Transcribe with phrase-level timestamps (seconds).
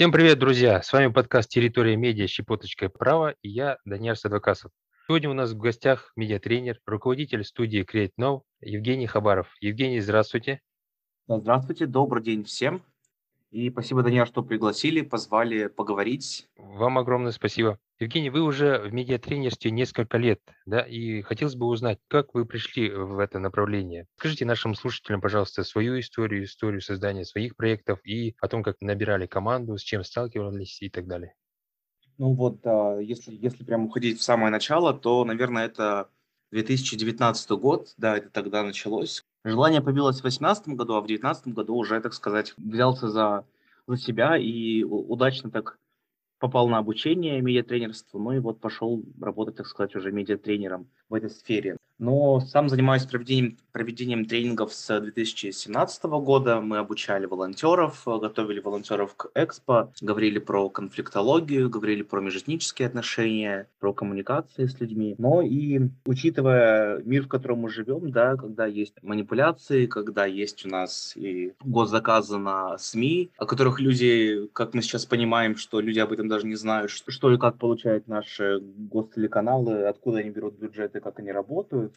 [0.00, 0.80] Всем привет, друзья!
[0.80, 2.26] С вами подкаст «Территория медиа.
[2.26, 4.72] Щепоточка права» и я, Даниэль Садвакасов.
[5.06, 9.54] Сегодня у нас в гостях медиатренер, руководитель студии Create Now Евгений Хабаров.
[9.60, 10.62] Евгений, здравствуйте.
[11.28, 12.82] Здравствуйте, добрый день всем.
[13.50, 16.48] И спасибо, Даниэль, что пригласили, позвали поговорить.
[16.56, 17.78] Вам огромное спасибо.
[18.00, 22.90] Евгений, вы уже в медиатренерстве несколько лет, да, и хотелось бы узнать, как вы пришли
[22.90, 24.06] в это направление.
[24.16, 29.26] Скажите нашим слушателям, пожалуйста, свою историю, историю создания своих проектов и о том, как набирали
[29.26, 31.34] команду, с чем сталкивались и так далее.
[32.16, 36.08] Ну вот, а, если, если прям уходить в самое начало, то, наверное, это
[36.52, 39.22] 2019 год, да, это тогда началось.
[39.44, 43.44] Желание появилось в 2018 году, а в 2019 году уже, так сказать, взялся за,
[43.86, 45.79] за себя и удачно так
[46.40, 51.30] попал на обучение медиатренерству, ну и вот пошел работать, так сказать, уже медиатренером в этой
[51.30, 51.76] сфере.
[52.00, 56.60] Но сам занимаюсь проведением, проведением тренингов с 2017 года.
[56.60, 63.92] Мы обучали волонтеров, готовили волонтеров к экспо, говорили про конфликтологию, говорили про межэтнические отношения, про
[63.92, 65.14] коммуникации с людьми.
[65.18, 70.70] Но и учитывая мир, в котором мы живем, да, когда есть манипуляции, когда есть у
[70.70, 76.12] нас и госзаказы на СМИ, о которых люди, как мы сейчас понимаем, что люди об
[76.12, 81.00] этом даже не знают, что, что и как получают наши гостелеканалы, откуда они берут бюджеты,
[81.00, 81.89] как они работают,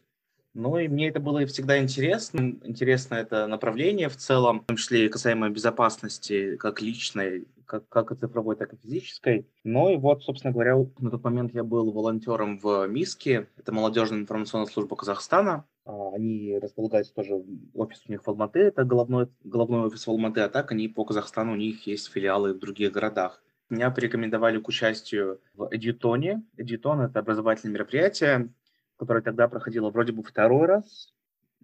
[0.53, 2.55] ну и мне это было всегда интересно.
[2.63, 8.11] Интересно это направление в целом, в том числе и касаемо безопасности как личной, как, как
[8.11, 9.47] и цифровой, так и физической.
[9.63, 14.19] Ну и вот, собственно говоря, на тот момент я был волонтером в МИСКе, это молодежная
[14.19, 15.65] информационная служба Казахстана.
[15.85, 17.33] А, они располагаются тоже,
[17.73, 21.03] офис у них в Алматы, это головной, головной офис в Алматы, а так они по
[21.03, 23.41] Казахстану, у них есть филиалы в других городах.
[23.69, 26.43] Меня порекомендовали к участию в Эдитоне.
[26.57, 28.53] Эдитон– это образовательное мероприятие,
[28.97, 31.13] которая тогда проходила вроде бы второй раз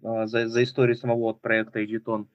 [0.02, 2.28] а, за, за историю самого проекта Эдитон.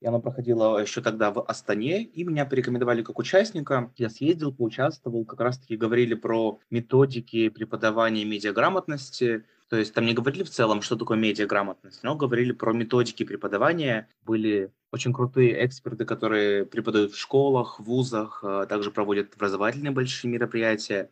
[0.00, 3.90] И она проходила еще тогда в Астане, и меня порекомендовали как участника.
[3.96, 9.44] Я съездил, поучаствовал, как раз-таки говорили про методики преподавания медиаграмотности.
[9.68, 14.08] То есть там не говорили в целом, что такое медиаграмотность, но говорили про методики преподавания.
[14.22, 20.30] Были очень крутые эксперты, которые преподают в школах, в вузах, а также проводят образовательные большие
[20.30, 21.10] мероприятия.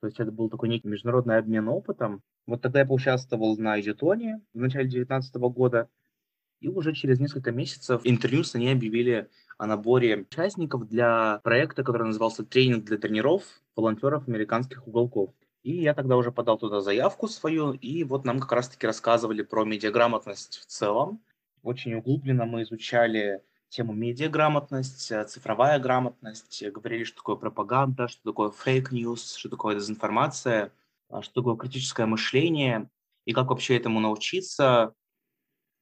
[0.00, 2.22] То есть это был такой некий международный обмен опытом.
[2.46, 5.88] Вот тогда я поучаствовал на эдитатоне в начале 2019 года,
[6.60, 12.44] и уже через несколько месяцев Internews они объявили о наборе участников для проекта, который назывался
[12.44, 13.42] «Тренинг для тренеров
[13.76, 15.30] волонтеров американских уголков».
[15.62, 19.64] И я тогда уже подал туда заявку свою, и вот нам как раз-таки рассказывали про
[19.64, 21.20] медиаграмотность в целом.
[21.62, 28.50] Очень углубленно мы изучали тему медиаграмотность, э, цифровая грамотность, говорили, что такое пропаганда, что такое
[28.50, 30.72] fake news, что такое дезинформация,
[31.20, 32.88] что такое критическое мышление,
[33.24, 34.94] и как вообще этому научиться,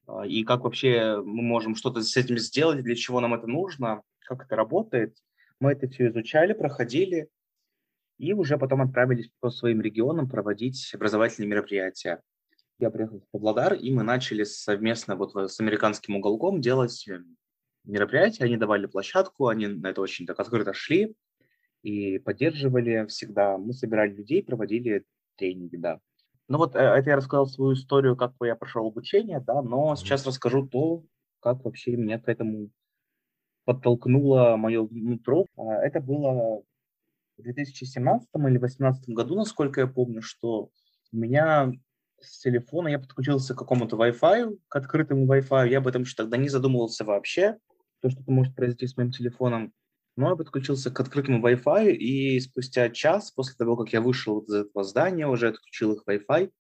[0.07, 4.03] а, и как вообще мы можем что-то с этим сделать, для чего нам это нужно,
[4.21, 5.17] как это работает.
[5.61, 7.29] Мы это все изучали, проходили,
[8.19, 12.23] и уже потом отправились по своим регионам проводить образовательные мероприятия.
[12.79, 17.07] Я приехал в Павлодар, и мы начали совместно вот с американским уголком делать
[17.85, 21.15] мероприятия, они давали площадку, они на это очень так открыто шли
[21.83, 23.59] и поддерживали всегда.
[23.59, 25.05] Мы собирали людей, проводили
[25.41, 25.99] тренинги, да.
[26.49, 30.27] Ну вот э, это я рассказал свою историю, как я прошел обучение, да, но сейчас
[30.27, 31.05] расскажу то,
[31.41, 32.71] как вообще меня к этому
[33.65, 35.47] подтолкнуло мое нутро.
[35.57, 36.63] А, это было
[37.37, 40.71] в 2017 или 2018 году, насколько я помню, что
[41.13, 41.73] у меня
[42.21, 45.69] с телефона я подключился к какому-то Wi-Fi, к открытому Wi-Fi.
[45.69, 47.59] Я об этом еще тогда не задумывался вообще
[48.01, 49.73] то, что может произойти с моим телефоном.
[50.21, 54.53] Но я подключился к открытому Wi-Fi, и спустя час после того, как я вышел из
[54.53, 56.51] этого здания, уже отключил их Wi-Fi,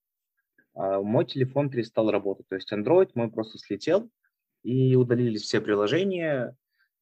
[0.73, 2.49] а, мой телефон перестал работать.
[2.49, 4.11] То есть Android мой просто слетел,
[4.63, 6.57] и удалились все приложения.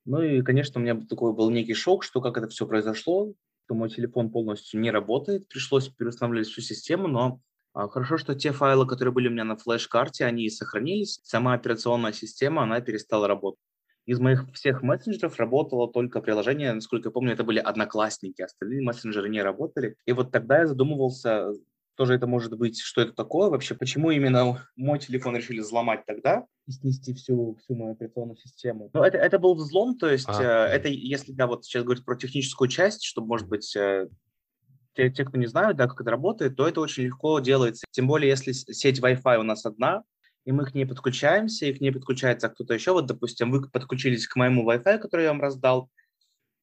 [0.05, 3.33] Ну и, конечно, у меня такой был некий шок, что как это все произошло,
[3.65, 7.41] что мой телефон полностью не работает, пришлось переустанавливать всю систему, но
[7.73, 11.21] а, Хорошо, что те файлы, которые были у меня на флеш-карте, они сохранились.
[11.23, 13.61] Сама операционная система, она перестала работать.
[14.09, 19.29] Из моих всех мессенджеров работало только приложение, насколько я помню, это были одноклассники, остальные мессенджеры
[19.29, 19.97] не работали.
[20.07, 21.53] И вот тогда я задумывался,
[21.95, 26.47] тоже это может быть, что это такое вообще, почему именно мой телефон решили взломать тогда
[26.67, 28.89] и снести всю, всю мою операционную систему.
[28.95, 32.07] Но это, это был взлом, то есть а, э, это, если да, вот сейчас говорить
[32.07, 34.09] про техническую часть, чтобы, может быть, э,
[34.95, 37.85] те, те, кто не знают, да, как это работает, то это очень легко делается.
[37.91, 40.03] Тем более, если сеть Wi-Fi у нас одна,
[40.49, 42.93] и мы к ней подключаемся, и к ней подключается кто-то еще.
[42.93, 45.91] Вот, допустим, вы подключились к моему Wi-Fi, который я вам раздал,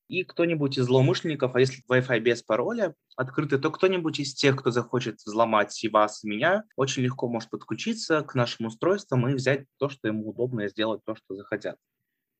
[0.07, 4.71] и кто-нибудь из злоумышленников, а если Wi-Fi без пароля открытый, то кто-нибудь из тех, кто
[4.71, 9.65] захочет взломать и вас, и меня, очень легко может подключиться к нашим устройствам и взять
[9.77, 11.77] то, что ему удобно, и сделать то, что захотят.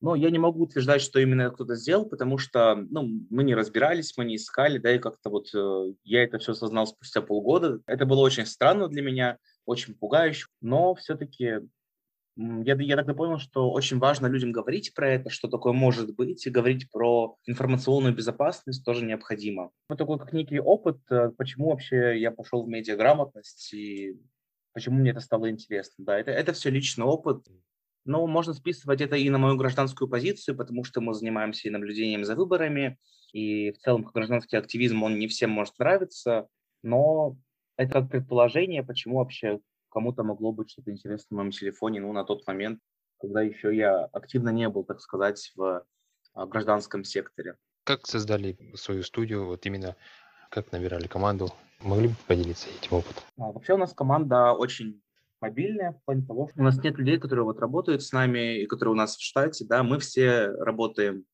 [0.00, 4.16] Но я не могу утверждать, что именно кто-то сделал, потому что ну, мы не разбирались,
[4.16, 7.80] мы не искали, да, и как-то вот э, я это все осознал спустя полгода.
[7.86, 11.60] Это было очень странно для меня, очень пугающе, но все-таки
[12.36, 16.46] я, я тогда понял, что очень важно людям говорить про это, что такое может быть,
[16.46, 19.70] и говорить про информационную безопасность тоже необходимо.
[19.88, 24.20] Вот такой как некий опыт, э, почему вообще я пошел в медиаграмотность и
[24.74, 26.04] почему мне это стало интересно.
[26.04, 27.46] Да, это, это все личный опыт,
[28.04, 32.24] но можно списывать это и на мою гражданскую позицию, потому что мы занимаемся и наблюдением
[32.26, 32.98] за выборами,
[33.32, 36.48] и в целом гражданский активизм, он не всем может нравиться,
[36.82, 37.36] но
[37.76, 42.24] это как предположение, почему вообще кому-то могло быть что-то интересное в моем телефоне, ну, на
[42.24, 42.80] тот момент,
[43.18, 45.84] когда еще я активно не был, так сказать, в
[46.34, 47.56] а, гражданском секторе.
[47.84, 49.96] Как создали свою студию, вот именно
[50.50, 51.50] как набирали команду?
[51.80, 53.22] Могли бы поделиться этим опытом?
[53.38, 55.00] А, вообще у нас команда очень
[55.40, 58.66] мобильная в плане того, что у нас нет людей, которые вот работают с нами и
[58.66, 61.24] которые у нас в штате, да, мы все работаем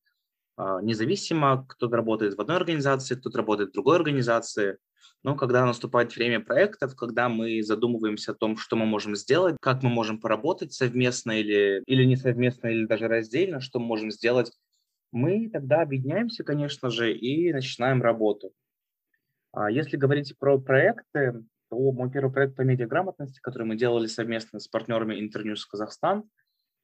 [0.55, 4.77] а, независимо, кто-то работает в одной организации, кто-то работает в другой организации,
[5.23, 9.83] но когда наступает время проектов, когда мы задумываемся о том, что мы можем сделать, как
[9.83, 14.51] мы можем поработать совместно или, или не совместно, или даже раздельно, что мы можем сделать,
[15.11, 18.51] мы тогда объединяемся, конечно же, и начинаем работу.
[19.51, 24.59] А если говорить про проекты, то мой первый проект по медиаграмотности, который мы делали совместно
[24.59, 26.23] с партнерами Интерньюз Казахстан,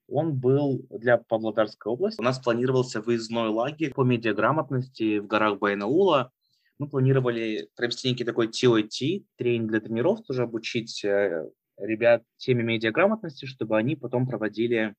[0.07, 2.19] он был для Павлодарской области.
[2.19, 6.31] У нас планировался выездной лагерь по медиаграмотности в горах Байнаула.
[6.79, 13.45] Мы планировали провести некий такой TOT, тренинг для тренеров, тоже обучить э, ребят теме медиаграмотности,
[13.45, 14.95] чтобы они потом проводили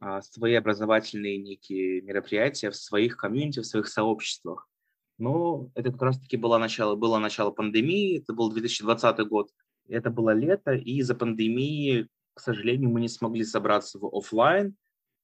[0.00, 4.68] а, свои образовательные некие мероприятия в своих комьюнити, в своих сообществах.
[5.16, 9.48] Но это как раз-таки было начало, было начало пандемии, это был 2020 год,
[9.88, 14.76] это было лето, и из-за пандемии, к сожалению, мы не смогли собраться в офлайн,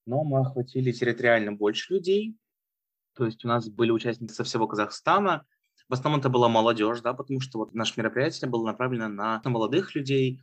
[0.06, 2.36] но мы охватили территориально больше людей,
[3.14, 5.44] то есть у нас были участники со всего Казахстана,
[5.90, 9.96] в основном это была молодежь, да, потому что вот наше мероприятие было направлено на, молодых
[9.96, 10.40] людей,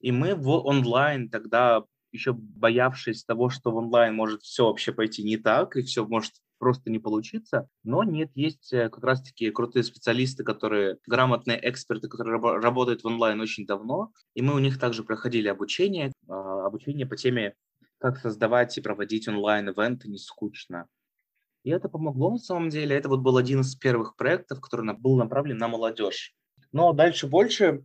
[0.00, 5.22] и мы в онлайн тогда еще боявшись того, что в онлайн может все вообще пойти
[5.22, 7.68] не так, и все может просто не получиться.
[7.84, 13.06] Но нет, есть э, как раз-таки крутые специалисты, которые, грамотные эксперты, которые раб- работают в
[13.06, 14.12] онлайн очень давно.
[14.34, 17.54] И мы у них также проходили обучение, э, обучение по теме,
[17.98, 20.86] как создавать и проводить онлайн-эвенты не скучно.
[21.64, 22.94] И это помогло на самом деле.
[22.96, 26.34] Это вот был один из первых проектов, который был направлен на молодежь.
[26.72, 27.84] Но дальше больше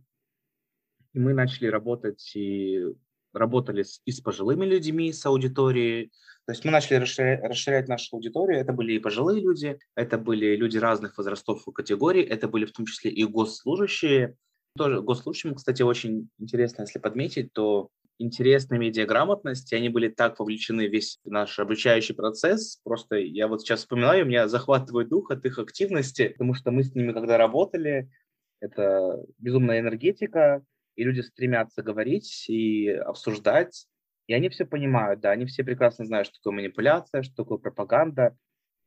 [1.12, 2.84] и мы начали работать и
[3.32, 6.12] работали с, и с пожилыми людьми, с аудиторией,
[6.46, 8.58] то есть мы начали расширять, расширять нашу аудиторию.
[8.58, 12.72] Это были и пожилые люди, это были люди разных возрастов и категорий, это были в
[12.72, 14.36] том числе и госслужащие.
[14.76, 17.90] Тоже госслужащим, кстати, очень интересно, если подметить, то
[18.20, 22.80] интересная медиаграмотность, и они были так вовлечены в весь наш обучающий процесс.
[22.84, 26.94] Просто я вот сейчас вспоминаю, меня захватывает дух от их активности, потому что мы с
[26.94, 28.10] ними когда работали,
[28.60, 30.62] это безумная энергетика,
[30.96, 33.86] и люди стремятся говорить и обсуждать,
[34.26, 38.36] и они все понимают, да, они все прекрасно знают, что такое манипуляция, что такое пропаганда,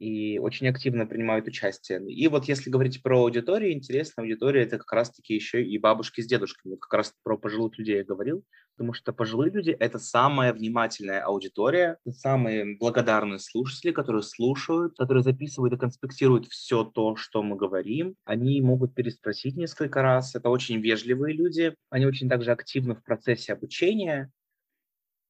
[0.04, 2.02] и очень активно принимают участие.
[2.12, 6.26] И вот если говорить про аудиторию, интересная аудитория– это как раз-таки еще и бабушки с
[6.26, 6.76] дедушками.
[6.76, 8.44] Как раз про пожилых людей я говорил,
[8.76, 15.74] потому что пожилые люди– это самая внимательная аудитория, самые благодарные слушатели, которые слушают, которые записывают
[15.74, 18.16] и конспектируют все то, что мы говорим.
[18.26, 20.36] Они могут переспросить несколько раз.
[20.36, 21.76] Это очень вежливые люди.
[21.90, 24.30] Они очень также активны в процессе обучения.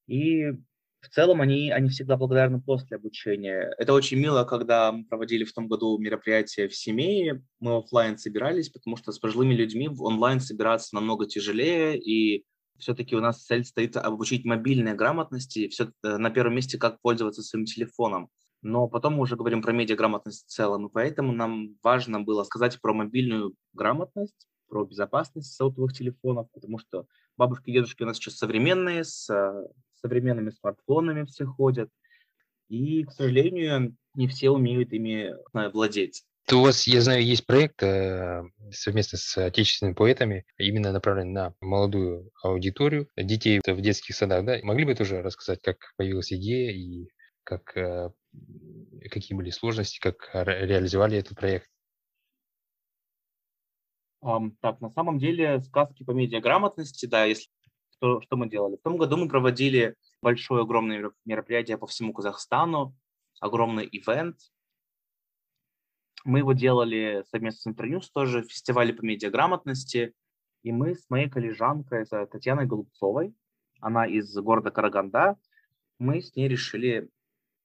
[0.08, 0.52] И
[1.04, 3.74] в целом они, они всегда благодарны после обучения.
[3.78, 8.70] Это очень мило, когда мы проводили в том году мероприятие в семье, мы офлайн собирались,
[8.70, 12.44] потому что с пожилыми людьми в онлайн собираться намного тяжелее, и
[12.78, 17.42] все-таки у нас цель стоит обучить мобильной грамотности, все э, на первом месте, как пользоваться
[17.42, 18.30] своим телефоном.
[18.62, 22.80] Но потом мы уже говорим про медиаграмотность в целом, и поэтому нам важно было сказать
[22.80, 27.06] про мобильную грамотность, про безопасность сотовых телефонов, потому что
[27.36, 29.68] бабушки и дедушки у нас сейчас современные, с э,
[30.04, 31.88] современными смартфонами все ходят.
[32.68, 35.34] И, к сожалению, не все умеют ими
[35.72, 36.24] владеть.
[36.46, 41.54] То у вас, я знаю, есть проект э, совместно с отечественными поэтами, именно направленный на
[41.62, 44.44] молодую аудиторию, детей в детских садах.
[44.44, 44.58] Да?
[44.62, 47.08] Могли бы тоже рассказать, как появилась идея и
[47.44, 48.10] как, э,
[49.10, 51.66] какие были сложности, как реализовали этот проект?
[54.22, 57.50] Um, так, на самом деле сказки по медиаграмотности, да, если
[58.04, 58.76] что, что мы делали?
[58.76, 62.94] В том году мы проводили большое, огромное мероприятие по всему Казахстану,
[63.40, 64.36] огромный ивент.
[66.26, 70.12] Мы его делали совместно с Интерньюз тоже, фестивале по медиаграмотности.
[70.62, 73.34] И мы с моей коллежанкой, с Татьяной Голубцовой,
[73.80, 75.38] она из города Караганда,
[75.98, 77.08] мы с ней решили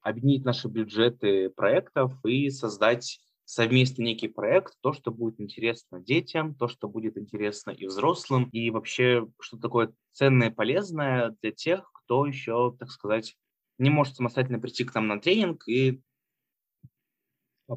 [0.01, 3.19] объединить наши бюджеты проектов и создать
[3.50, 8.70] совместный некий проект, то, что будет интересно детям, то, что будет интересно и взрослым, и
[8.70, 13.36] вообще что такое ценное, полезное для тех, кто еще, так сказать,
[13.79, 16.00] не может самостоятельно прийти к нам на тренинг и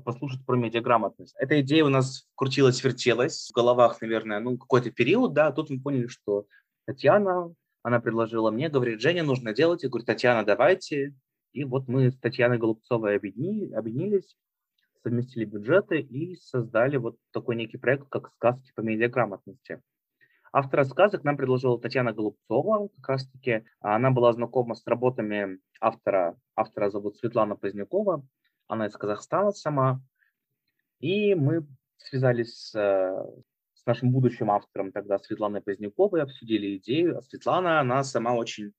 [0.05, 1.35] послушать про медиаграмотность.
[1.38, 5.81] Эта идея у нас крутилась, вертелась в головах, наверное, ну, какой-то период, да, тут мы
[5.81, 6.45] поняли, что
[6.85, 9.85] Татьяна, она предложила мне, говорит, Женя, нужно делать.
[9.85, 11.14] Я говорю, Татьяна, давайте.
[11.55, 14.37] И вот мы с Татьяной Голубцовой объедини, объединились,
[15.02, 19.82] совместили бюджеты и создали вот такой некий проект, как «Сказки по медиаграмотности».
[20.54, 23.64] Автора сказок нам предложила Татьяна Голубцова, как раз-таки.
[23.80, 26.37] Она была знакома с работами автора.
[26.54, 28.23] Автора зовут Светлана Позднякова.
[28.68, 30.02] Она из Казахстана сама.
[31.00, 31.66] И мы
[31.97, 37.16] связались с, с нашим будущим автором тогда, Светланой Поздняковой, обсудили идею.
[37.16, 38.73] А Светлана, она сама очень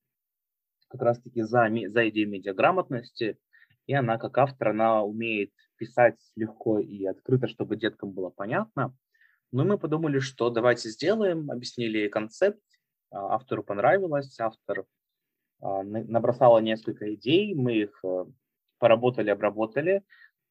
[0.90, 3.40] как раз-таки за, за идею медиаграмотности.
[3.88, 8.96] И она, как автор, она умеет писать легко и открыто, чтобы деткам было понятно.
[9.52, 12.62] Но мы подумали, что давайте сделаем, объяснили концепт,
[13.12, 14.86] а, автору понравилось, автор
[15.62, 18.26] а, набросала несколько идей, мы их э,
[18.80, 20.04] поработали, обработали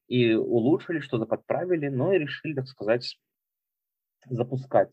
[0.07, 3.19] и улучшили, что-то подправили, но и решили, так сказать,
[4.29, 4.89] запускать.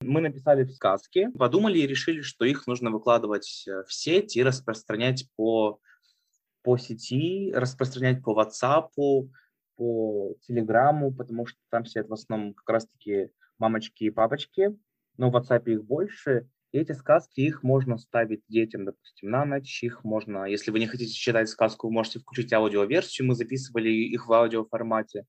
[0.00, 5.26] Мы написали сказки, подумали и решили, что их нужно выкладывать э, в сеть и распространять
[5.36, 5.80] по,
[6.62, 8.88] по сети, распространять по WhatsApp,
[9.76, 14.76] по Телеграму, потому что там сидят в основном как раз-таки мамочки и папочки,
[15.16, 16.48] но в WhatsApp их больше.
[16.72, 20.86] И эти сказки, их можно ставить детям, допустим, на ночь, их можно, если вы не
[20.86, 25.24] хотите читать сказку, вы можете включить аудиоверсию, мы записывали их в аудиоформате,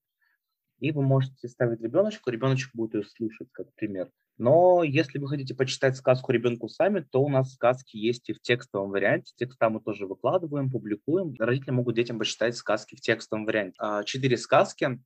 [0.79, 4.09] и вы можете ставить ребеночку, ребеночек будет ее слушать, как пример.
[4.39, 8.39] Но если вы хотите почитать сказку ребенку сами, то у нас сказки есть и в
[8.39, 9.34] текстовом варианте.
[9.36, 11.36] Текста мы тоже выкладываем, публикуем.
[11.38, 13.75] Родители могут детям почитать сказки в текстовом варианте.
[13.79, 15.01] А, четыре сказки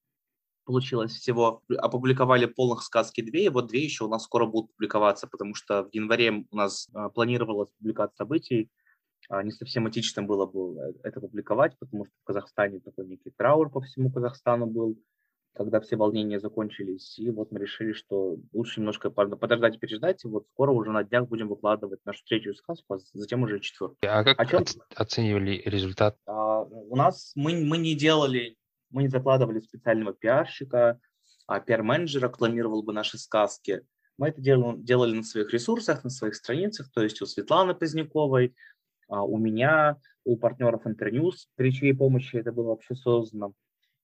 [0.65, 1.63] получилось всего.
[1.67, 5.83] Опубликовали полных сказки две, и вот две еще у нас скоро будут публиковаться, потому что
[5.83, 8.69] в январе у нас а, планировалась публикация событий.
[9.29, 13.31] А, не совсем этично было бы э, это публиковать, потому что в Казахстане такой некий
[13.35, 14.95] траур по всему Казахстану был
[15.53, 20.27] когда все волнения закончились, и вот мы решили, что лучше немножко подождать и переждать, и
[20.27, 23.97] вот скоро уже на днях будем выкладывать нашу третью сказку, а затем уже четвертую.
[24.01, 24.63] А как чем...
[24.95, 26.17] оценивали результат?
[26.25, 28.57] А, у нас мы, мы не делали,
[28.89, 30.99] мы не закладывали специального пиарщика,
[31.45, 33.81] а пиар-менеджера планировал бы наши сказки.
[34.17, 38.55] Мы это делали, делали на своих ресурсах, на своих страницах, то есть у Светланы Поздняковой,
[39.07, 43.53] а, у меня, у партнеров Интерньюз, при чьей помощи это было вообще создано.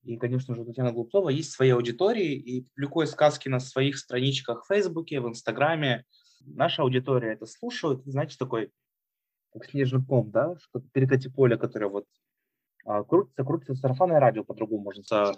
[0.03, 4.63] И, конечно же, у Татьяны Глупцова есть свои аудитории, и публикуя сказки на своих страничках
[4.63, 6.06] в Фейсбуке, в Инстаграме,
[6.46, 8.72] наша аудитория это слушает, знаете, такой,
[9.53, 12.06] как снежный ком, да, что перекати поле, которое вот
[12.86, 15.38] а, крутится, крутится, сарафанное радио по-другому можно сказать,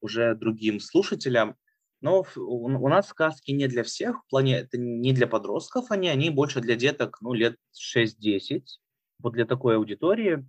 [0.00, 1.56] уже другим слушателям.
[2.00, 6.30] Но у нас сказки не для всех, в плане это не для подростков, они, они
[6.30, 7.56] больше для деток, ну, лет
[7.96, 8.64] 6-10,
[9.20, 10.44] вот для такой аудитории.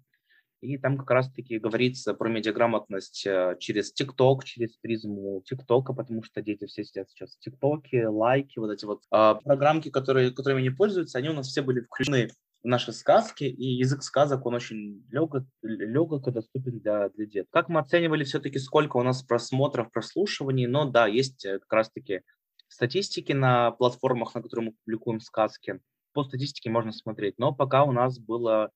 [0.63, 6.41] И там как раз-таки говорится про медиаграмотность э, через ТикТок, через призму ТикТока, потому что
[6.41, 10.69] дети все сидят сейчас в ТикТоке, лайки, вот эти вот а, программки, которые, которыми они
[10.69, 12.29] пользуются, они у нас все были включены
[12.63, 17.45] в наши сказки, и язык сказок, он очень легок, легок и доступен для, для детей.
[17.51, 22.21] Как мы оценивали все-таки, сколько у нас просмотров, прослушиваний, но да, есть э, как раз-таки
[22.69, 25.81] статистики на платформах, на которых мы публикуем сказки.
[26.13, 28.71] По статистике можно смотреть, но пока у нас было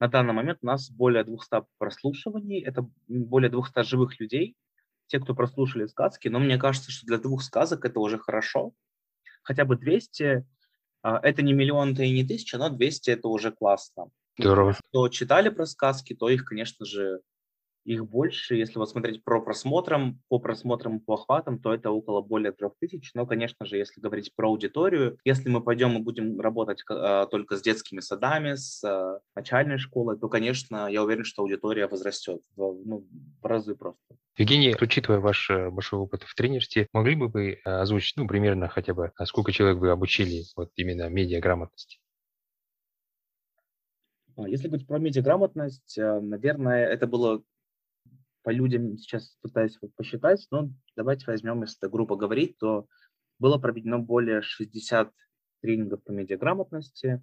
[0.00, 4.56] на данный момент у нас более 200 прослушиваний, это более 200 живых людей,
[5.06, 8.72] те, кто прослушали сказки, но мне кажется, что для двух сказок это уже хорошо.
[9.42, 10.46] Хотя бы 200,
[11.02, 14.06] а, это не миллион, это и не тысяча, но 200 это уже классно.
[14.38, 14.74] Здорово.
[14.88, 17.20] Кто читали про сказки, то их, конечно же,
[17.84, 18.56] их больше.
[18.56, 23.10] Если вот смотреть про просмотрам, по просмотрам, по охватам, то это около более трех тысяч.
[23.14, 27.56] Но, конечно же, если говорить про аудиторию, если мы пойдем и будем работать э, только
[27.56, 32.82] с детскими садами, с э, начальной школой, то, конечно, я уверен, что аудитория возрастет в,
[32.84, 33.06] ну,
[33.40, 34.00] в разы просто.
[34.38, 38.68] Евгений, учитывая ваш э, большой опыт в тренерстве, могли бы вы э, озвучить, ну, примерно
[38.68, 41.98] хотя бы, а сколько человек вы обучили вот именно медиаграмотности?
[44.38, 47.42] Если говорить про медиаграмотность, э, наверное, это было
[48.42, 52.86] по людям сейчас пытаюсь вот посчитать, но давайте возьмем, если грубо говорить, то
[53.38, 55.10] было проведено более 60
[55.60, 57.22] тренингов по медиаграмотности.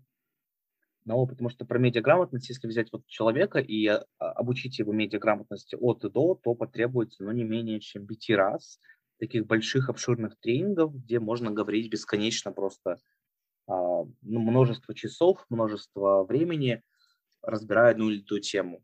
[1.06, 6.04] Но потому что про медиаграмотность, если взять вот человека и а, обучить его медиаграмотности от
[6.06, 8.80] и до, то потребуется ну, не менее чем пяти раз
[9.18, 13.00] таких больших обширных тренингов, где можно говорить бесконечно просто
[13.68, 16.82] а, ну, множество часов, множество времени,
[17.42, 18.84] разбирая одну или ту тему.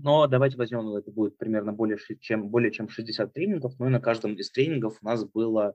[0.00, 3.90] Но давайте возьмем, ну, это будет примерно более чем, более чем 60 тренингов, ну и
[3.90, 5.74] на каждом из тренингов у нас было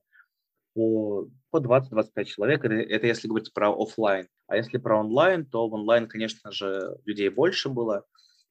[0.74, 2.63] по, по 20-25 человек.
[2.63, 4.27] Это, если говорить про офлайн.
[4.48, 8.06] А если про онлайн, то в онлайн, конечно же, людей больше было.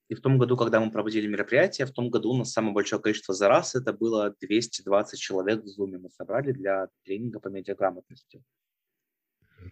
[0.08, 3.00] И в том году, когда мы проводили мероприятие, в том году у нас самое большое
[3.00, 8.42] количество за раз, это было 220 человек в Zoom мы собрали для тренинга по медиаграмотности.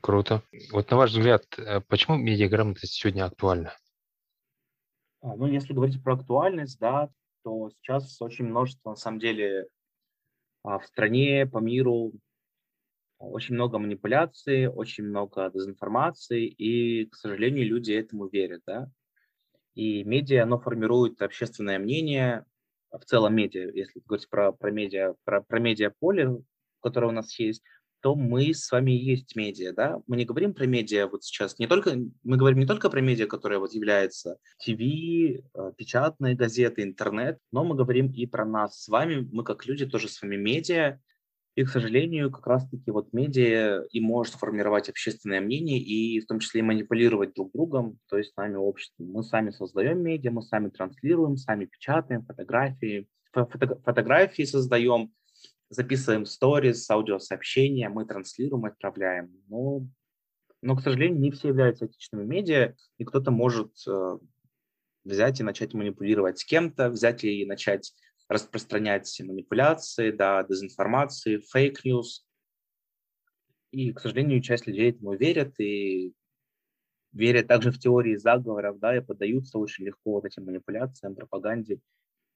[0.00, 0.42] Круто.
[0.70, 3.74] Вот на ваш взгляд, э, почему медиаграмотность сегодня актуальна?
[5.22, 7.10] А, ну, если говорить про актуальность, да,
[7.42, 9.66] то сейчас очень множество, на самом деле,
[10.62, 12.12] а, в стране, по миру,
[13.18, 18.90] очень много манипуляций, очень много дезинформации, и, к сожалению, люди этому верят, да.
[19.74, 22.44] И медиа, оно формирует общественное мнение,
[22.90, 26.42] в целом медиа, если говорить про, про медиа, про, про медиаполе,
[26.80, 27.62] которое у нас есть,
[28.00, 30.00] то мы с вами есть медиа, да?
[30.06, 33.26] Мы не говорим про медиа вот сейчас, не только, мы говорим не только про медиа,
[33.26, 38.88] которое вот является ТВ, э, печатные газеты, интернет, но мы говорим и про нас с
[38.88, 40.98] вами, мы как люди тоже с вами медиа,
[41.56, 46.38] и, к сожалению, как раз-таки вот медиа и может формировать общественное мнение и в том
[46.38, 49.08] числе и манипулировать друг другом, то есть нами обществом.
[49.10, 55.12] Мы сами создаем медиа, мы сами транслируем, сами печатаем фотографии, фото фотографии создаем,
[55.70, 59.32] записываем сторис, аудиосообщения, мы транслируем, отправляем.
[59.48, 59.86] Но,
[60.60, 64.18] но, к сожалению, не все являются этичными медиа, и кто-то может э,
[65.04, 67.94] взять и начать манипулировать с кем-то, взять и начать
[68.28, 72.26] распространять манипуляции, да, дезинформации, fake news.
[73.70, 76.12] И, к сожалению, часть людей этому верят и
[77.12, 81.80] верят также в теории заговоров, да, и поддаются очень легко вот этим манипуляциям, пропаганде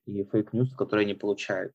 [0.07, 1.73] и fake news, которые они получают.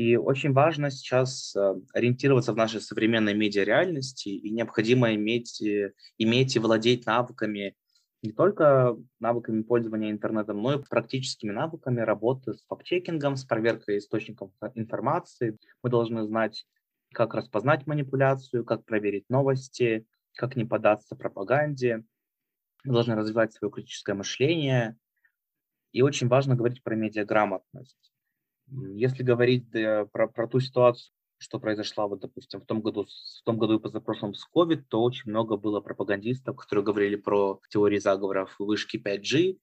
[0.00, 6.56] И очень важно сейчас э, ориентироваться в нашей современной медиа-реальности, и необходимо иметь, э, иметь
[6.56, 7.76] и владеть навыками,
[8.22, 14.52] не только навыками пользования интернетом, но и практическими навыками работы с fact-checking'ом, с проверкой источников
[14.74, 15.58] информации.
[15.82, 16.64] Мы должны знать,
[17.12, 22.04] как распознать манипуляцию, как проверить новости, как не поддаться пропаганде.
[22.84, 24.96] Мы должны развивать свое критическое мышление.
[25.92, 28.09] И очень важно говорить про медиаграмотность.
[28.94, 33.42] Если говорить э, про, про ту ситуацию, что произошло, вот, допустим, в том году, в
[33.44, 37.98] том году и позапрошлом с COVID, то очень много было пропагандистов, которые говорили про теории
[37.98, 39.58] заговоров вышки 5G,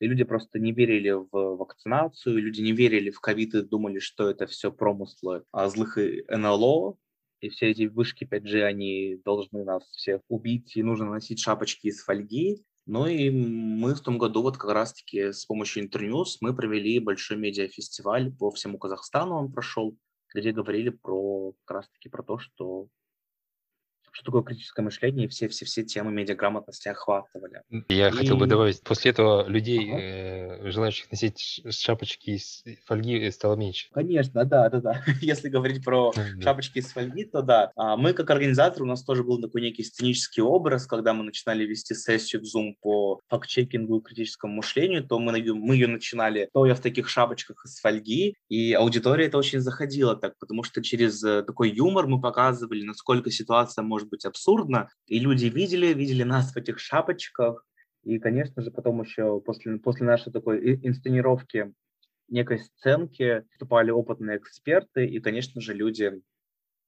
[0.00, 4.30] и люди просто не верили в вакцинацию, люди не верили в ковид и думали, что
[4.30, 6.96] это все промыслы а злых НЛО,
[7.40, 12.02] и все эти вышки 5G, они должны нас всех убить, и нужно носить шапочки из
[12.02, 12.64] фольги.
[12.88, 17.36] Ну и мы в том году вот как раз-таки с помощью Интерньюз мы провели большой
[17.36, 19.94] медиафестиваль по всему Казахстану, он прошел,
[20.34, 22.88] где говорили про как раз-таки про то, что
[24.12, 27.62] что такое критическое мышление, и все-все-все темы медиаграмотности охватывали.
[27.88, 28.12] Я и...
[28.12, 30.00] хотел бы добавить, после этого людей, ага.
[30.00, 33.88] э, желающих носить шапочки из фольги, стало меньше.
[33.92, 35.04] Конечно, да, да, да.
[35.20, 36.26] Если говорить про да.
[36.40, 37.70] шапочки из фольги, то да.
[37.76, 41.64] А мы, как организатор, у нас тоже был такой некий сценический образ, когда мы начинали
[41.64, 46.66] вести сессию в Zoom по факт-чекингу и критическому мышлению, то мы, мы ее начинали то
[46.66, 51.22] я в таких шапочках из фольги, и аудитория это очень заходила так, потому что через
[51.24, 56.22] э, такой юмор мы показывали, насколько ситуация может может быть абсурдно, и люди видели, видели
[56.22, 57.66] нас в этих шапочках,
[58.04, 61.74] и, конечно же, потом еще после, после нашей такой инсценировки
[62.28, 66.22] некой сценки выступали опытные эксперты, и, конечно же, люди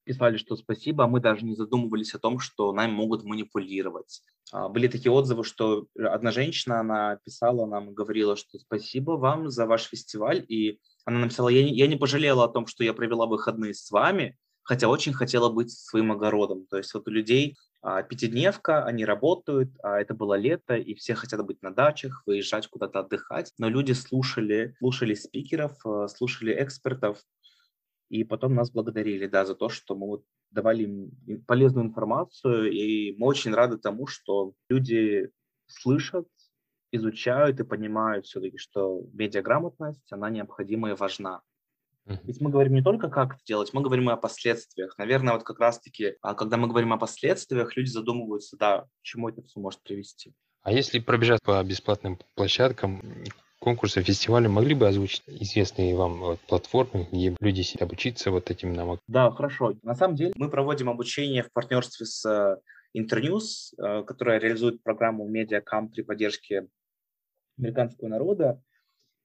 [0.05, 4.21] писали, что спасибо, а мы даже не задумывались о том, что нами могут манипулировать.
[4.53, 9.65] А, были такие отзывы, что одна женщина, она писала нам, говорила, что спасибо вам за
[9.65, 13.25] ваш фестиваль, и она написала, я не, я не пожалела о том, что я провела
[13.25, 16.65] выходные с вами, хотя очень хотела быть своим огородом.
[16.67, 21.15] То есть вот у людей а, пятидневка, они работают, а это было лето, и все
[21.15, 27.19] хотят быть на дачах, выезжать куда-то отдыхать, но люди слушали, слушали спикеров, а, слушали экспертов,
[28.09, 33.15] и потом нас благодарили, да, за то, что мы вот давали им полезную информацию, и
[33.17, 35.31] мы очень рады тому, что люди
[35.65, 36.27] слышат,
[36.91, 41.41] изучают и понимают все-таки, что медиаграмотность, она необходима и важна.
[42.05, 44.97] Ведь мы говорим не только, как это делать, мы говорим и о последствиях.
[44.97, 49.29] Наверное, вот как раз-таки, а, когда мы говорим о последствиях, люди задумываются, да, к чему
[49.29, 50.33] это все может привести.
[50.63, 53.01] А если пробежать по бесплатным площадкам,
[53.59, 58.73] конкурсам, фестивалям, могли бы озвучить известные вам вот, платформы, где люди сидят обучиться вот этим
[58.73, 59.03] навыкам?
[59.07, 59.75] Да, хорошо.
[59.83, 62.59] На самом деле мы проводим обучение в партнерстве с
[62.93, 66.67] Интерньюз, э, которая реализует программу Медиакам при поддержке
[67.57, 68.61] американского народа.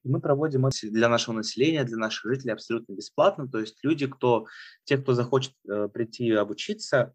[0.03, 3.47] И мы проводим это для нашего населения, для наших жителей абсолютно бесплатно.
[3.47, 4.45] То есть люди, кто,
[4.83, 7.13] те, кто захочет э, прийти обучиться,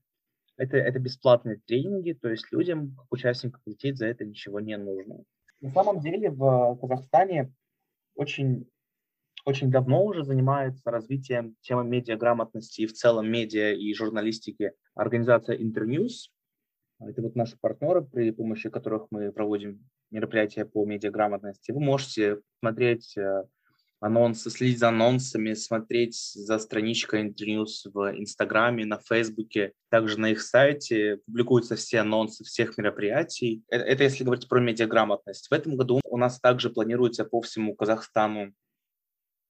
[0.57, 5.25] это, это бесплатные тренинги, то есть людям, как участникам, платить за это ничего не нужно.
[5.61, 7.53] На самом деле в Казахстане
[8.15, 8.69] очень,
[9.45, 16.31] очень давно уже занимается развитием темы медиаграмотности и в целом медиа и журналистики организация Internews.
[17.01, 21.73] Это вот наши партнеры, при помощи которых мы проводим мероприятия по медиаграмотности.
[21.73, 23.45] Вы можете смотреть э,
[24.01, 29.73] анонсы, следить за анонсами, смотреть за страничкой Internews в Инстаграме, на Фейсбуке.
[29.91, 33.63] Также на их сайте публикуются все анонсы всех мероприятий.
[33.69, 35.49] Это, это если говорить про медиаграмотность.
[35.49, 38.53] В этом году у нас также планируется по всему Казахстану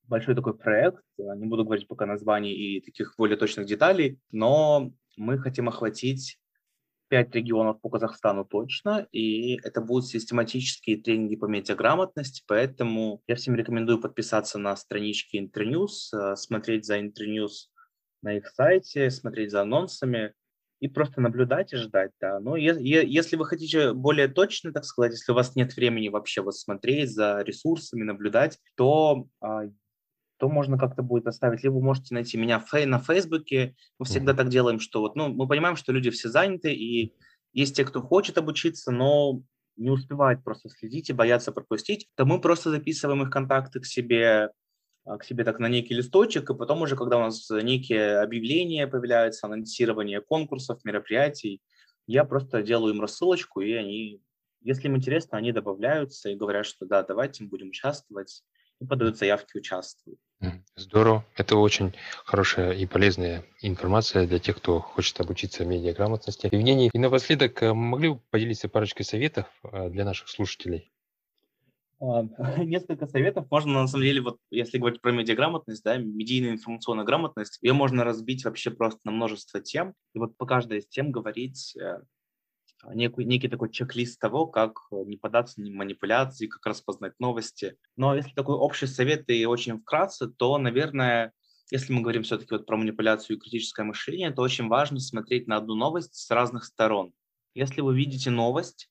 [0.05, 1.03] большой такой проект.
[1.17, 6.39] Не буду говорить пока названий и таких более точных деталей, но мы хотим охватить
[7.13, 13.55] пять регионов по Казахстану точно, и это будут систематические тренинги по медиаграмотности, поэтому я всем
[13.55, 17.71] рекомендую подписаться на странички Интерньюз, э, смотреть за Интерньюз
[18.23, 20.33] на их сайте, смотреть за анонсами
[20.81, 22.41] и просто наблюдать и ждать, да.
[22.41, 26.57] Но если вы хотите более точно, так сказать, если у вас нет времени вообще вот
[26.57, 29.65] смотреть за ресурсами, наблюдать, то а,
[30.43, 31.63] то можно как-то будет оставить.
[31.63, 33.77] Либо можете найти меня на Фейсбуке.
[34.01, 37.15] Мы всегда так делаем, что вот, ну, мы понимаем, что люди все заняты, и
[37.53, 39.41] есть те, кто хочет обучиться, но
[39.77, 44.51] не успевает просто следить и боятся пропустить, то мы просто записываем их контакты к себе,
[45.05, 48.89] а, к себе так на некий листочек, и потом уже, когда у нас некие объявления
[48.89, 51.63] появляются, анонсирование конкурсов, мероприятий,
[52.09, 54.21] я просто делаю им рассылочку, и они,
[54.61, 58.43] если им интересно, они добавляются и говорят, что да, давайте мы будем участвовать,
[58.83, 60.19] и подают заявки, участвуют.
[60.75, 61.25] Здорово.
[61.37, 66.49] Это очень хорошая и полезная информация для тех, кто хочет обучиться медиаграмотности.
[66.51, 70.91] Евгений, и напоследок, э, могли бы поделиться парочкой советов э, для наших слушателей?
[72.01, 72.25] А,
[72.65, 73.47] несколько советов.
[73.51, 78.03] Можно, на самом деле, вот если говорить про медиаграмотность, да, медийная информационная грамотность, ее можно
[78.03, 79.95] разбить вообще просто на множество тем.
[80.15, 82.01] И вот по каждой из тем говорить э,
[82.95, 87.77] некий, некий такой чек-лист того, как э, не податься на манипуляции, как распознать новости.
[87.97, 91.33] Но если такой общий совет и очень вкратце, то, наверное,
[91.71, 95.57] если мы говорим все-таки вот про манипуляцию и критическое мышление, то очень важно смотреть на
[95.57, 97.13] одну новость с разных сторон.
[97.55, 98.91] Если вы видите новость,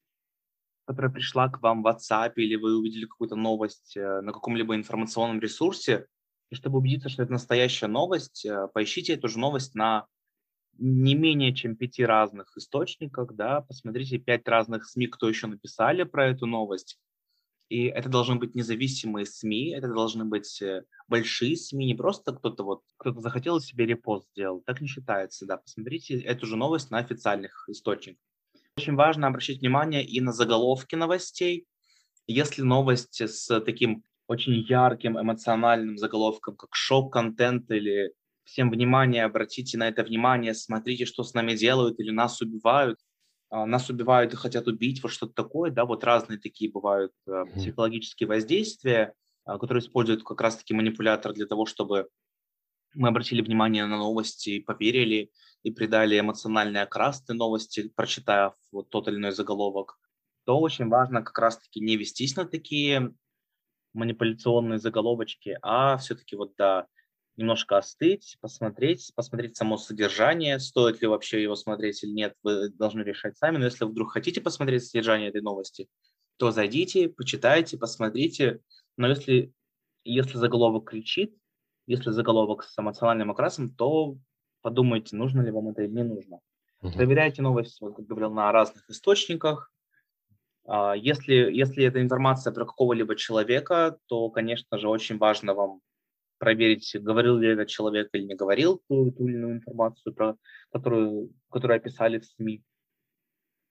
[0.86, 5.40] которая пришла к вам в WhatsApp, или вы увидели какую-то новость э, на каком-либо информационном
[5.40, 6.08] ресурсе,
[6.50, 10.06] и чтобы убедиться, что это настоящая новость, э, поищите эту же новость на
[10.78, 16.30] не менее чем пяти разных источниках, да, посмотрите пять разных СМИ, кто еще написали про
[16.30, 17.00] эту новость.
[17.70, 22.64] И это должны быть независимые СМИ, это должны быть э, большие СМИ, не просто кто-то
[22.64, 25.56] вот, кто-то захотел себе репост сделать, так не считается, да.
[25.56, 28.22] Посмотрите эту же новость на официальных источниках.
[28.76, 31.66] Очень важно обращать внимание и на заголовки новостей.
[32.28, 39.88] Если новости с таким очень ярким эмоциональным заголовком, как шок-контент или всем внимание, обратите на
[39.88, 43.00] это внимание, смотрите, что с нами делают или нас убивают.
[43.50, 47.44] А, нас убивают и хотят убить, вот что-то такое, да, вот разные такие бывают э,
[47.56, 52.08] психологические воздействия, а, которые используют как раз-таки манипулятор для того, чтобы
[52.94, 55.32] мы обратили внимание на новости, поверили
[55.64, 59.98] и придали эмоциональный окрас новости, прочитав вот тот или иной заголовок,
[60.46, 63.14] то очень важно как раз-таки не вестись на такие
[63.94, 66.88] манипуляционные заголовочки, а все-таки вот, да,
[67.38, 73.02] немножко остыть, посмотреть, посмотреть само содержание, стоит ли вообще его смотреть или нет, вы должны
[73.02, 73.58] решать сами.
[73.58, 75.88] Но если вдруг хотите посмотреть содержание этой новости,
[76.38, 78.62] то зайдите, почитайте, посмотрите.
[78.98, 79.54] Но если,
[80.04, 81.36] если заголовок кричит,
[81.88, 84.18] если заголовок с эмоциональным окрасом, то
[84.62, 86.40] подумайте, нужно ли вам это или не нужно.
[86.84, 86.94] Uh-huh.
[86.94, 89.72] Проверяйте новости, вот, как говорил, на разных источниках.
[90.66, 95.82] А, если, если это информация про какого-либо человека, то, конечно же, очень важно вам
[96.42, 100.38] проверить, говорил ли этот человек или не говорил ту, ту или иную информацию, про
[100.72, 102.64] которую, которую описали в СМИ,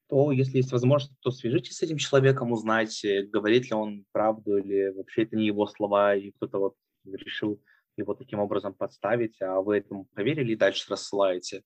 [0.07, 4.89] то, если есть возможность, то свяжитесь с этим человеком, узнайте, говорит ли он правду или
[4.95, 7.61] вообще это не его слова, и кто-то вот решил
[7.97, 11.63] его таким образом подставить, а вы этому поверили и дальше рассылаете.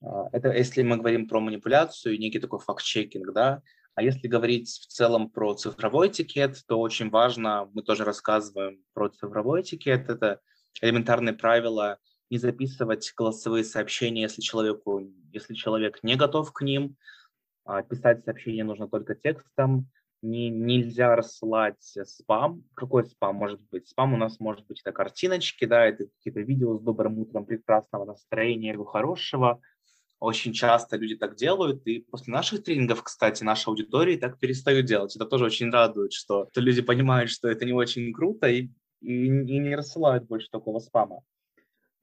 [0.00, 3.62] А, это если мы говорим про манипуляцию, некий такой факт-чекинг, да,
[3.94, 9.08] а если говорить в целом про цифровой этикет, то очень важно, мы тоже рассказываем про
[9.08, 10.40] цифровой этикет, это
[10.80, 11.98] элементарные правила
[12.30, 15.00] не записывать голосовые сообщения, если человеку,
[15.32, 16.96] если человек не готов к ним,
[17.64, 19.88] а писать сообщение нужно только текстом,
[20.22, 22.64] не, нельзя рассылать спам.
[22.74, 23.88] Какой спам может быть?
[23.88, 28.04] Спам у нас может быть это картиночки, да, это какие-то видео с добрым утром, прекрасного
[28.04, 29.60] настроения, хорошего–
[30.20, 35.14] очень часто люди так делают, и после наших тренингов, кстати, нашей аудитории так перестают делать.
[35.16, 39.58] Это тоже очень радует, что люди понимают, что это не очень круто, и, и, и
[39.58, 41.20] не рассылают больше такого спама.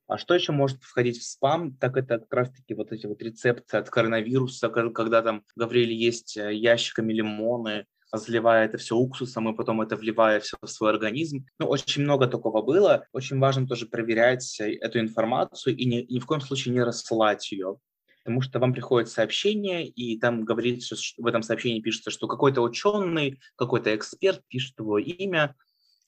[0.07, 3.77] А что еще может входить в спам, так это как раз-таки вот эти вот рецепты
[3.77, 9.81] от коронавируса, когда там говорили есть э, ящиками лимоны, разливая это все уксусом и потом
[9.81, 11.45] это вливая все в свой организм.
[11.59, 13.05] Ну, очень много такого было.
[13.13, 17.77] Очень важно тоже проверять эту информацию и ни, ни в коем случае не рассылать ее.
[18.23, 23.39] Потому что вам приходит сообщение, и там говорится, в этом сообщении пишется, что какой-то ученый,
[23.55, 25.55] какой-то эксперт пишет его имя,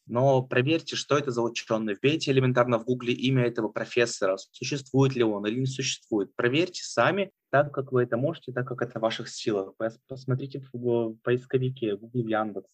[0.05, 1.95] но проверьте, что это за ученый.
[1.95, 6.35] Вбейте элементарно в гугле имя этого профессора, существует ли он или не существует.
[6.35, 9.73] Проверьте сами, так как вы это можете, так как это в ваших силах.
[10.07, 12.69] Посмотрите в поисковике, Google, Яндекс.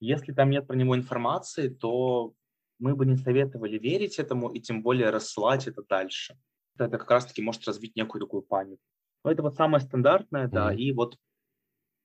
[0.00, 2.32] Если там нет про него информации, то
[2.78, 6.38] мы бы не советовали верить этому и тем более рассылать это дальше.
[6.78, 8.82] Это как раз-таки может развить некую такую панику.
[9.24, 10.50] Но это вот самое стандартное, mm-hmm.
[10.50, 11.16] да, и вот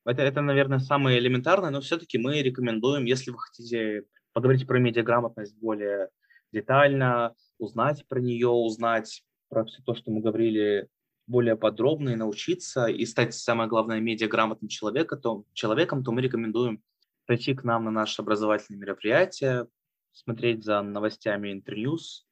[0.06, 5.58] это, это, наверное, самое элементарное, но все-таки мы рекомендуем, если вы хотите поговорить про медиаграмотность
[5.58, 6.10] более
[6.52, 10.88] детально, узнать про нее, узнать про все то, что мы говорили
[11.28, 16.84] более подробно и научиться, и стать, самое главное, медиаграмотным человеком, то, человеком, то мы рекомендуем
[17.26, 19.68] прийти к нам на наше образовательное мероприятие,
[20.12, 22.28] смотреть за новостями Интерньюз,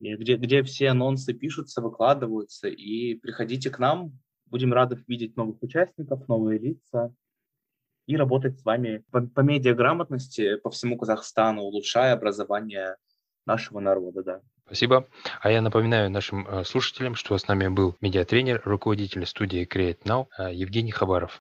[0.00, 4.12] где, где все анонсы пишутся, выкладываются, и приходите к нам,
[4.46, 7.14] будем рады видеть новых участников, новые лица,
[8.06, 12.96] и работать с вами по, по медиаграмотности по всему Казахстану, улучшая образование
[13.44, 14.40] нашего народа, да.
[14.66, 15.08] Спасибо.
[15.40, 20.26] А я напоминаю нашим э, слушателям, что с нами был медиатренер, руководитель студии Create Now
[20.38, 21.36] э, Евгений Хабаров.